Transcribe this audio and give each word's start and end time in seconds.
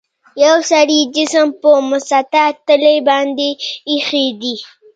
یو 0.45 0.57
سړي 0.71 0.99
جسم 1.15 1.47
په 1.61 1.71
مسطح 1.89 2.47
تله 2.65 2.93
باندې 3.09 3.49
ایښي 3.89 4.27
دي. 4.41 4.55